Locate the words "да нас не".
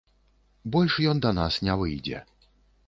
1.27-1.79